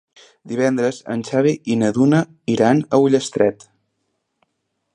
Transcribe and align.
Divendres 0.51 1.01
en 1.15 1.19
Xavi 1.27 1.51
i 1.75 1.75
na 1.81 1.91
Duna 1.97 2.21
iran 2.53 2.81
a 2.83 3.01
Ullastret. 3.05 3.69